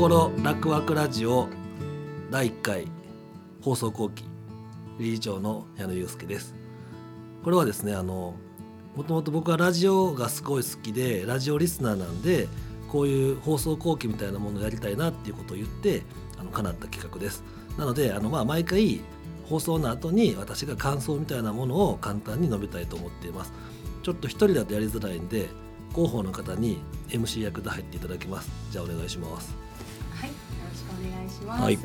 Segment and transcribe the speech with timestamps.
[0.00, 1.46] 心楽ワラジオ
[2.30, 2.86] 第1回
[3.60, 4.24] 放送後期
[4.98, 6.54] 理事長の矢野祐介です。
[7.44, 8.34] これはですねあの
[8.96, 12.48] もともと僕はラジオがすごい好きでラジオリスナーなんで
[12.88, 16.02] こういう放送後期みたいなものをやりたいなっていうことを言って
[16.38, 17.44] あの叶った企画です。
[17.76, 19.02] なのであのまあ毎回
[19.44, 23.52] 放送の後に私が感想みたいなものを簡単に述べたいと思っています。
[24.02, 25.50] ちょっと一人だとやりづらいんで
[25.90, 26.78] 広報の方に
[27.08, 28.50] MC 役で入っていただきます。
[28.70, 29.54] じゃあお願いします。
[30.14, 30.34] はいよ
[30.68, 31.78] ろしくお願いします、はい。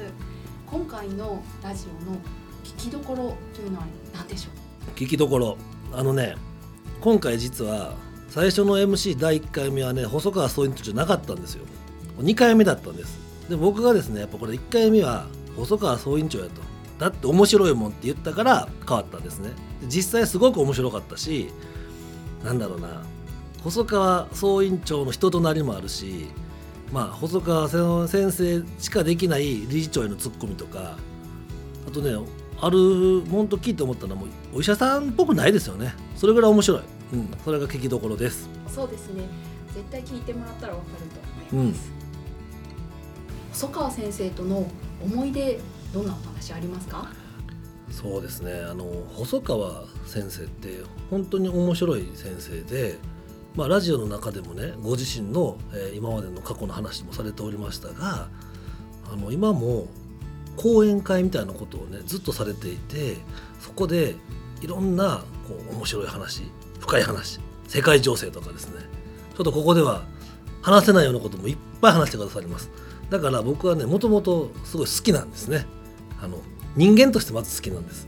[0.68, 2.18] 今回のラジオの
[2.64, 4.50] 聞きどころというのは何でしょ
[4.88, 4.98] う？
[4.98, 5.58] 聞きどころ。
[5.94, 6.36] あのね
[7.02, 7.94] 今回実は
[8.30, 11.66] 最初の MC 第1回目はね細川総員長じゃなかったんですよ。
[12.20, 13.18] 2回目だったんです。
[13.50, 16.62] で僕がですねやっぱこれ1回目は細川総員長やと。
[17.00, 19.50] だって面白いもんって言ったから変わったんですね。
[19.82, 21.50] で実際すごく面白かったし
[22.44, 23.04] なんだろうな
[23.66, 26.28] 細川総員長の人となりもあるし
[26.94, 31.00] まあ細川先生しかできない理事長へのツッコミとか
[31.88, 32.12] あとね
[32.62, 35.96] ある本当聞いて思ったのはもうお医者さんっぽくないですよね。
[36.16, 36.82] それぐらい面白い、
[37.14, 38.48] うん、それが聞きどころです。
[38.68, 39.24] そうですね。
[39.74, 41.06] 絶対聞いてもらったらわかる
[41.50, 41.92] と思います、
[43.52, 44.66] 細川先生との
[45.04, 45.60] 思い出
[45.92, 47.12] どんなお話ありますか？
[47.90, 48.54] そうですね。
[48.54, 52.98] あの細川先生って本当に面白い先生で、
[53.56, 58.28] まあ、ラジオの中でもねご自身の、えー今までの過去の話もされておりましたが
[59.12, 59.88] あの今も
[60.58, 63.18] 講演会みたいなことをねずっとされていて
[63.60, 64.16] そこで
[64.62, 66.44] いろんなこう面白い話
[66.80, 68.82] 深い話世界情勢とかですね
[69.36, 70.04] ちょっとここでは
[70.62, 72.72] 話せないようなこともいっぱい話してくださります。
[73.12, 75.68] だから僕はねもともとすごい好きなんですね。
[76.20, 76.40] あの
[76.76, 78.08] 人間としてまず好きなんです。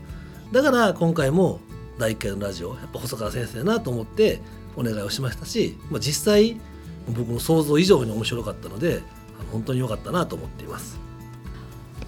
[0.50, 1.60] だから今回も
[1.98, 4.40] 第1回のラジオやっぱ細川先生だなと思って
[4.76, 6.60] お願いをしましたし、まあ、実際
[7.08, 9.02] 僕の想像以上に面白かったので
[9.40, 10.98] あの本当に良かったなと思っています。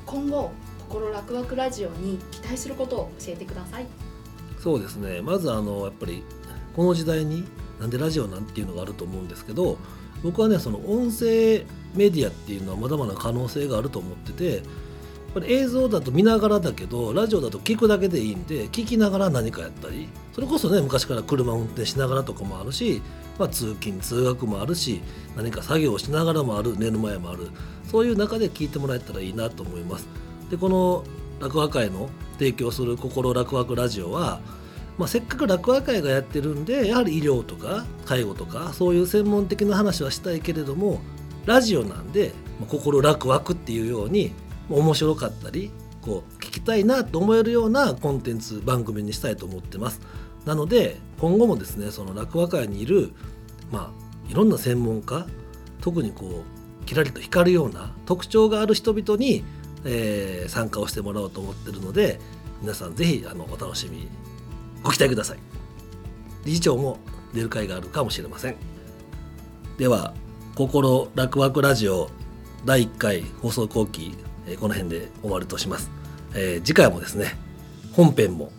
[0.06, 0.52] 今後
[0.88, 3.86] 心楽ワクラジオに期待することを教えてください。
[4.58, 5.22] そうですね。
[5.22, 6.24] まずあのやっぱり
[6.76, 7.44] この時代に
[7.80, 9.78] なんでラジオなんていうのがあると思うんですけど
[10.22, 14.62] 僕はねその音声メディアっていうのはまだまだ可能性があると思ってて
[15.30, 23.00] やっぱり映像だと見ながらだけどラジオだと聞くだけでいいんで聞きながら何かやったりそれこそね昔から車運転しながらとかもあるし、
[23.38, 25.00] まあ、通勤通学もあるし
[25.36, 27.48] 何か作業をしながらもある寝る前もある
[27.88, 30.08] そういう中で聞いてもらえたらいいなと思います。
[30.50, 31.04] でこの
[31.38, 34.40] 落語会の提供する心楽ワクラジオは、
[34.98, 41.00] まあ、せっかく落語会がやってるんでやはり医療とか介護とかそういう専門的な話はしたいけれども
[41.46, 44.32] ラジオなんで、まあ心楽ワクっていうように
[44.76, 45.70] 面白かったり
[46.02, 50.00] こう聞きたいなと思えるようなコンテンツ番組にしたいと思ってます。
[50.46, 53.12] なので今後もですねその落語会にいる
[53.70, 55.26] まあいろんな専門家
[55.80, 56.44] 特にこ
[56.82, 59.44] うキラリと光るような特徴がある人々に、
[59.84, 62.18] えー参加をしてもらおうと思ってるので
[62.60, 64.08] 皆さんぜひあのお楽しみ
[64.82, 65.38] ご期待ください。
[66.44, 66.98] 理事長も
[67.34, 68.56] 出る会があるかもしれません。
[69.78, 70.14] では
[70.56, 72.10] 「心楽ワクラジオ」
[72.64, 74.14] 第1回放送後期、
[74.46, 75.90] えこの辺で終わるとします、
[76.34, 77.36] え次回もですね
[77.92, 78.52] 本編も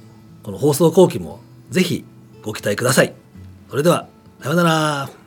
[0.44, 2.04] この放送後期もぜひ
[2.42, 3.14] ご期待ください。
[3.70, 4.08] それでは
[4.42, 5.21] さようなら。